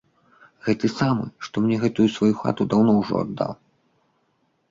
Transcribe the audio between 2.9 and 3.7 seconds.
ўжо аддаў.